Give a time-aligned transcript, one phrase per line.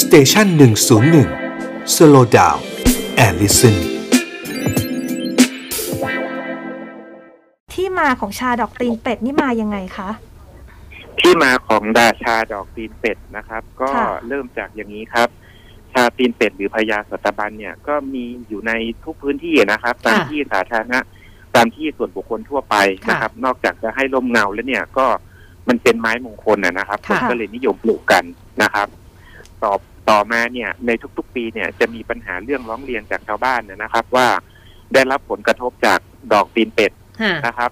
[0.00, 1.28] station หนึ่งศูนย์หนึ่ง
[1.94, 3.76] slow down and listen
[7.74, 10.10] ที่มาของชาดอกตีนเป็ดนี่มายังไงคะ
[11.20, 15.28] ที่มาของดาชาดอกตีนเป็ดนะครับ ก็ค่ะเริ่มจากอย่างนี้ครับ
[15.92, 18.72] ชาตีนเป็ดหรือพญาสัตบรรณเนี่ยก็มีอยู่ใน
[19.04, 20.98] ทุกพื้นที่นะครับ ตามค่ะที่สาธารณะ
[21.54, 22.76] ตามที่ส่วนบุคคลทั่วไป
[23.06, 25.06] ค่ะนะครับ นอกจากจะให้ร่มเงาแล้วเนี่ยก็
[25.68, 28.24] มันเป็นไม้มงคลนะนะครับคค่ะนก็เลยนิยมปลูกกัน
[28.62, 28.88] นะครับ
[29.64, 29.72] ต่อ
[30.10, 34.28] ต่อมาเนี่ยในทุกๆปีเนี่ยจะมีปัญหาเรื่องร้องเรียนจากชาวบ้านนะนะครับ ว่า
[34.94, 35.98] ได้รับผลกระทบจาก
[36.32, 37.70] ดอกตีนเป็ดค่ะนะครับ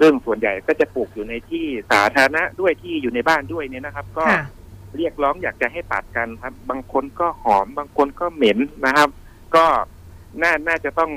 [0.00, 4.42] ซึ่งส่วนใหญ่ก็จะปลูกอยู่ในที่สาธารณะด้วยที่อยู่ในบ้านด้วยเนี่ยนะครับ ก็ค่ะ
[4.96, 9.08] เรียกร้องอยากจะให้ตัดกันครับ บางคนก็หอมบางคนก็เหม็นนะครับ
[9.56, 9.64] ก็
[10.42, 11.10] น่าน่าจะต้อง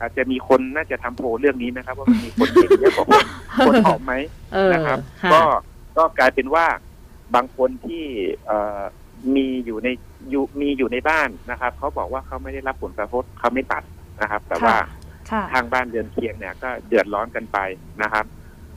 [0.00, 3.24] อาจจะมีคนน่าจะทำโพลเรื่องนี้นะครับ ว่ามันมีคนเหม็นเยอะกว่าคน
[3.66, 4.14] คนหอมไหม
[4.52, 5.42] เออนะครับค่ะก็
[5.96, 6.66] ก็กลายเป็นว่า
[7.34, 8.04] บางคนที่
[8.46, 8.80] เอ่อ
[9.36, 9.88] มีอยู่ใน
[10.30, 13.82] อยู่มีอยู่ในบ้านนะครับเขาบอกว่าเขาไม่ได้รับผลกระทบเขาไม่ตัด
[14.20, 14.76] นะครับ แต่ว่า
[15.30, 17.58] ค่ะทางบ้านเรือนเคียงเนี่ยก็เดือดร้อนกันไป
[18.02, 18.24] นะครับ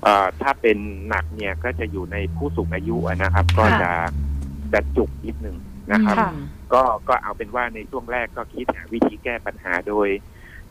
[0.03, 0.77] เอ่อถ้าเป็น
[1.09, 3.91] หนักเนี่ยก็จะอยู่ในผู้สูงอายุอะนะครับ ก็จะ
[4.73, 5.57] จะจุกนิดนึง
[5.91, 6.31] นะครับค่ะ
[6.73, 10.07] ก็ก็เอาเป็นว่าในช่วงแรกก็คิดหาวิธีแก้ปัญหาโดย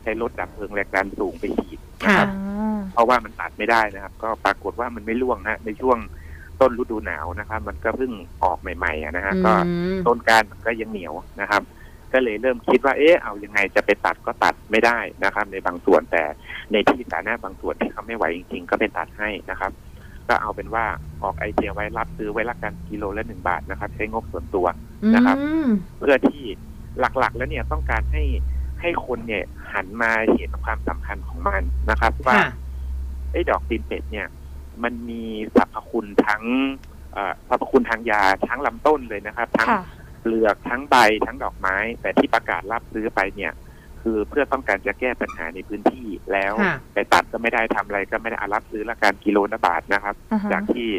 [0.01, 5.97] ใช้รถดับเพลิงแรงดันสูงไปฉีดนะค่ะครับอ่าเพราะว่ามันตัดไม่ได้นะครับ ก็ปรากฏว่ามันไม่ร่วงนะในช่วง
[6.61, 8.11] ต้นฤดูหนาวนะครับ มันก็เพิ่ง
[8.43, 11.61] ออกใหม่ๆอะนะฮะก็อืมต้นการมันก็ยังเหนียวนะครับ
[12.13, 16.23] ก็เลยเริ่มคิดว่าเอ๊ะเอายังไงจะไปตัดก็ตัดไม่ได้นะครับ ในบางส่วนแต่
[16.71, 19.71] ในที่สาธารณะบางส่วนที่เขาไม่ไหวจริงๆ ก็ไปตัดให้นะครับ
[20.27, 20.85] ก็เอาเป็นว่า
[21.23, 24.67] ออกไอเดียไว้รับซื้อไว้ละกันกิโลละหนึ่งบาทนะครับ ใช้งบส่วนตัว
[25.15, 26.43] นะครับอืมเพื่อที่
[26.99, 28.23] หลักๆแล้วเนี่ยต้องการให้
[28.81, 32.49] ให้คนเนี่ยหันมาเห็นความสำคัญของมันนะครับ ว่าค่ะ
[33.31, 34.27] ไอ้ดอกตีนเป็ดเนี่ย
[34.83, 35.23] มันมี
[35.57, 36.43] สรรพคุณทั้ง
[37.13, 39.83] เอ่อสรรพคุณทางยาทั้งลำต้นเลยนะครับ ทั้งค่ะ
[40.21, 43.53] เปลือกทั้งใบทั้งดอกไม้ แต่ที่ประกาศรับซื้อไปเนี่ย
[44.01, 50.89] คือเพื่อต้องการจะแก้ปัญหาในพื้นที่แล้วค่ะไปตัดก็ไม่ได้ทำอะไรก็ไม่ได้อารับซื้อละการกิโลละบาทนะครับอ่าฮะจากที่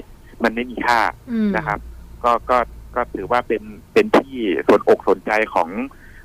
[0.45, 1.79] มันไม่มีค่าอืมนะครับ
[2.25, 2.59] ก็ก็
[2.97, 3.63] ก็ถือว่าเป็น
[3.93, 4.37] เป็นที่
[4.69, 5.69] สนอกสนใจของ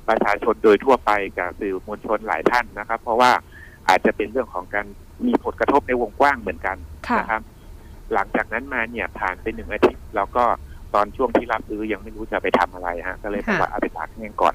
[0.08, 3.30] ประชาชนโดยทั่วไปกับสื่อมวลชนหลายท่านนะครับ เพราะว่า
[3.88, 4.86] อาจจะเป็นเรื่องของการ
[5.26, 6.76] มีผลกระทบในวงกว้างเหมือนกัน
[7.08, 7.42] ค่ะนะครับ
[8.14, 10.44] หลังจากนั้นมาเนี่ยผ่านไปหนึ่งอาทิตย์เราก็
[10.94, 14.54] ตอนช่วงที่รับซื้อยังไม่รู้จะไปทำอะไรฮะก็เลยบอกว่าเอาไปตากแห้งก่อน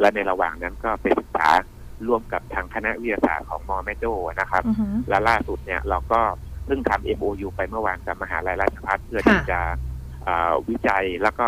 [0.00, 1.48] และในระหว่างนั้นก็ไปศึกษา
[2.06, 4.04] ร่วมกับทางคณะวิทยาศาสตร์ของมอแมโจ
[4.40, 6.20] นะครับอือหือและล่าสุดเนี่ยเราก็
[6.66, 9.60] เพิ่งทำ MOU ไปเมื่อวานกับมหาลัยราชภัฏเพื่อที่ค่ะจะ
[10.24, 11.46] เอ่อวิจัยแล้วก็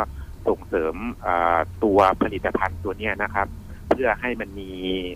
[0.49, 3.47] ส่งเสริมเอ่อตัวผลิตภัณฑ์ตัวเนี้ยนะครับ
[3.91, 4.71] เพื่อให้มันมี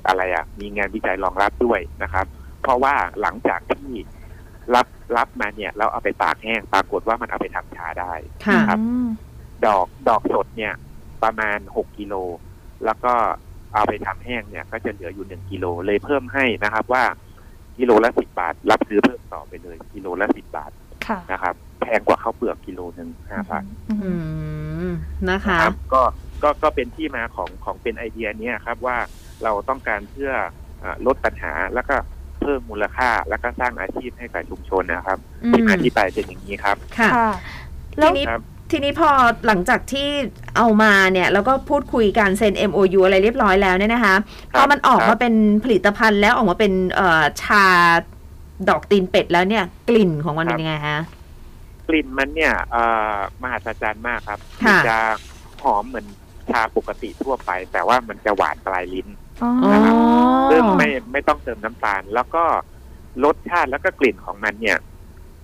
[0.07, 2.27] อะไรอะมีงานวิจัยรองรับด้วยนะครับ
[2.63, 3.91] เพราะว่าหลังจากที่
[4.75, 8.13] รับรับมาเนี่ยเราเอาไปตากแห้งปรากฏว่ามันเอาไปทำชาได้
[8.47, 9.07] ค่ะครับอืม
[9.67, 10.73] ดอกดอกสดเนี่ย
[11.23, 12.15] ประมาณหกกิโล
[12.85, 13.13] แล้วก็
[13.75, 17.05] เอาไปทำแห้งเนี่ย ก็จะเหลืออยู่หนึ่งกิโลเลยเพิ่มให้นะครับ ว่า
[17.79, 20.71] กิโลละสิบบาท รับซื้อเพิ่มต่อไปเลยกิโลละสิบบาท
[21.07, 24.15] ค่ะนะครับแพงกว่าข้าวเปลือกกิโลหนึ่งห้าบาทอือหือื
[24.83, 24.93] อม
[25.31, 26.03] นะคะครับก็
[26.43, 28.97] ก็ก็เป็นที่มาของของเป็นไอเดียเนี้ยครับว่า
[29.43, 30.33] เราต้องการเพื่อ
[30.83, 31.97] อ่าลดปัญหาแล้วก็
[32.43, 37.31] เพิ่มมูลค่า แล้วก็สร้างอาชีพให้กับชุมชนนะครับอืมที่มาที่ไปเป็นอย่างนี้ครับ ค่ะค่ะ
[37.99, 39.11] แล้ทีวนี้ครับทีนี้พอ
[39.47, 40.09] หลังจากที่
[40.57, 44.15] เอามาเนี่ย แล้วก็พูดคุยกันเซ็น MOU อะไรเรียบร้อยแล้วเนี่ยนะคะ
[44.53, 45.35] ครับพอมันออกครัมาบเป็น
[45.65, 47.65] ผลิตภัณฑ์แล้วออกมาเป็นเอ่อชา
[48.69, 51.01] ดอกตีนเป็ดแล้วเนี่ยกลิ่นของมันเป็นยังไงฮะ
[51.89, 54.99] กลิ่นมันเนี่ยเอ่อมหัศจรรย์มากครับค่ะมัจะ
[55.63, 56.07] หอมเหมือน
[56.51, 59.09] ชาปกติทั่วไป แต่ว่ามันจะหวานปลายลิ้น
[59.43, 59.95] อ๋ออ๋อนะครับ
[60.51, 62.45] ซึ่งไม่ไม่ต้องเติมน้ำตาล แล้วก็
[63.25, 64.79] รสชาติแล้วก็กลิ่นของมันเนี่ย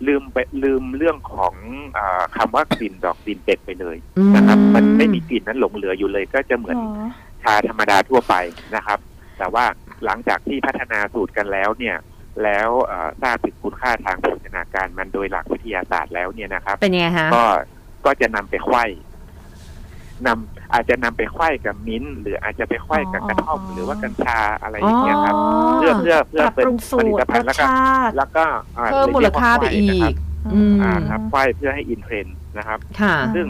[0.07, 1.55] ลืมไปลืมเรื่องของ
[1.95, 3.97] เออคำว่ากลิ่นดอกตีนเป็ดไปเลย
[4.37, 7.09] นะครับ มันไม่มีกลิ่นนั้นหลงเหลืออยู่เลย ก็จะเหมือนหรอ
[7.43, 8.35] ชาธรรมดาทั่วไป
[8.77, 8.99] นะครับ
[9.39, 9.65] แต่ว่า
[10.05, 11.97] หลังจากที่พัฒนาสูตรกันแล้วเนี่ย
[12.45, 17.45] แล้วเอ่อทราบถึงคุณค่าทางโภชนาการมันโดยหลักวิทยาศาสตร์แล้วเนี่ยนะครับ เป็นยังไงฮะก็
[18.07, 18.85] ก็จะนำไปไขว้
[20.27, 25.45] นำอาจจะนำไปไขว้กับมิ้นท์หรืออาจจะไปไขว้กับกระท่อมอ๋อหรือว่ากัญชาอะไรอย่างเงี้ยครับอ๋อ
[25.79, 28.45] เพื่อเพื่อเพื่อปรับเป็นปรุงสูผลิตตรภัรณฑ์สแล้วก็ชาติแล้วก็
[28.77, 30.13] อ่าเพิ่มมูลค่าไปอีก
[30.55, 33.47] อืมอ่าครับไขว้เพื่อให้อินเทรนด์นะครับค่ะซึ่ง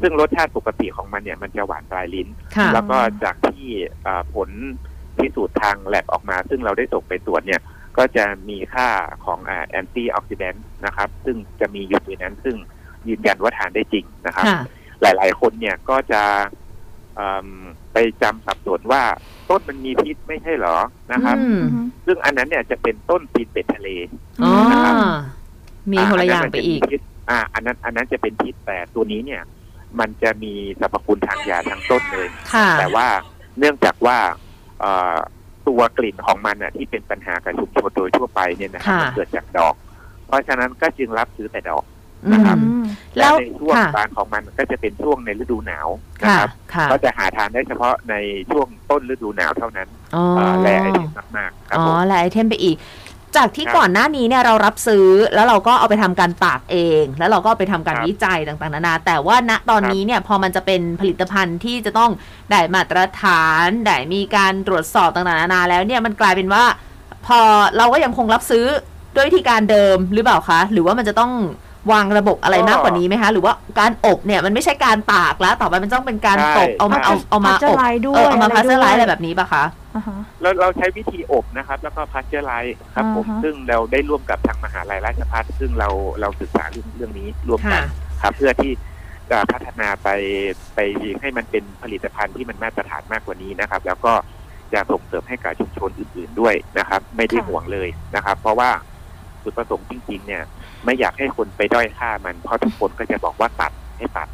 [0.00, 3.64] ซึ่งรสชาติปกติของมันเนี่ยมันจะหวานปลายลิ้นค่ะแล้วก็จากที่
[4.06, 4.50] อ่าผล
[5.18, 7.60] พิสูจน์ทางแลบออกมา ซึ่งเราได้ส่งไปตรวจเนี่ย
[7.98, 8.88] ก็จะมีค่า
[9.24, 12.56] ของแอนตี้ออกซิแดนต์นะครับ ซึ่งจะมีอยู่ในนั้นซึ่ง
[13.08, 14.60] ยืนยันว่าทานได้จริงนะครับค่ะ
[15.02, 16.22] หลาย ๆ คนเนี่ยก็จะ
[17.16, 17.46] เอิ่ม
[17.92, 19.02] ไปจำสับสนว่า
[19.50, 20.76] ต้นมันมีพิษไม่ใช่เหรอ
[21.12, 21.64] นะครับอืม
[22.06, 23.88] ซึ่งอันนั้นเนี่ยจะเป็นต้นตีนเป็ดทะเล
[24.42, 24.94] อ๋อนะครับ
[25.92, 27.00] มีคนละอย่างไปอีกนนั้นมันจะมีพิษ
[27.30, 29.42] อ่า อันนั้น อันนั้นจะเป็นพิษแต่ตัวนี้เนี่ย
[30.00, 33.06] มันจะมีสรรพคุณทางยาทางต้นเลยค่ะแต่ว่า
[33.58, 34.18] เนื่องจากว่า
[34.80, 35.16] เอ่อ
[35.68, 39.74] ตัวกลิ่นของมันอะที่เป็นปัญหากับชุมชนโดยทั่วไปเนี่ยนะครับค่ะมันเกิดจากดอก
[40.26, 41.95] เพราะฉะนั้นก็จึงรับซื้อแต่ดอกอื
[42.32, 42.84] นะครับม
[43.16, 45.88] และแล้วในช่วงค่ะบานของมันก็จะเป็นช่วงในฤดูหนาว
[46.22, 48.14] นะค่ะครับค่ะก็จะหาทานได้เฉพาะใน
[48.50, 52.76] ช่วงต้นฤดูหนาวเท่านั้นอ๋อเอ่อแลไอเทมมากๆครับอ๋อผมแลไอเทมไปอีก
[53.36, 62.10] จากที่ครับก่อนหน้านี้เนี่ยเรารับซื้อแล้วเราก็เอาไปทำการตากเอง แล้วเราก็เอาไปทำการครับวิจัยต่างๆนานา แต่ว่าณตอนครับนี้เนี่ยพอมันจะเป็นผลิตภัณฑ์ที่จะต้อง
[62.50, 66.64] ได้มาตรฐานได้มีการตรวจสอบต่างๆนานาแล้วเนี่ยมันกลายเป็นว่า
[67.26, 67.40] พอ
[67.76, 68.64] เราก็ยังคงรับซื้อ
[69.14, 71.32] ด้วยวิธีการเดิมหรือเปล่าคะ หรือว่ามันจะต้อง
[71.90, 85.88] วางระบบอะไรมากกว่านี้ไหมคะ หรือว่าการอบเนี่ยมันไม่ใช่การตากแล้ว ต่อไปมันต้องเป็นการใช่ตกเอามาเอาเอามาอบ Pasteurize ด้วยเออเอามาอะไร pasteurize ด้วยท์อะไรแบบนี้ป่ะคะอ่าฮะเราเราใช้วิธีอบนะครับ แล้วก็ pasteurize ครับผมอ่าฮะซึ่งเราได้ร่วมกับทางมหาลัยราชภัฏซึ่งเรา
[86.20, 88.72] เราศึกษาเรื่องเรื่องนี้ร่วมกันค่ะครับ เพื่อที่
[89.30, 90.08] จะพัฒนาไป
[90.74, 90.78] ไป
[91.20, 94.12] ให้มันเป็นผลิตภัณฑ์ที่มันมาตรฐานมากกว่านี้นะครับ แล้วก็
[94.72, 98.70] จะส่งเสริมให้กับชุมชนอื่น ๆด้วยนะครับ ไม่ได้ค่ะห่วงเลยนะครับ เพราะว่า
[99.46, 100.42] จุดประสงค์จริงๆเนี่ย
[100.84, 104.28] ไม่อยากให้คนไปด้อยค่ามันเพราะทุกคนก็จะบอกว่าตัดให้ตัด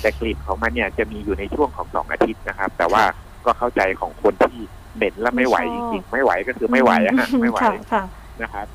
[0.00, 3.02] แต่กลิ่นของมันเนี่ยจะมีอยู่ในช่วงของสองอาทิตย์นะครับ แต่ว่า
[3.44, 4.58] ก็เข้าใจของคนที่
[4.96, 8.04] เหม็นและไม่ไหวจริงๆไม่ไหวก็คือไม่ไหวอะฮะไม่ไหวค่ะค่ะ
[8.42, 8.66] นะครับ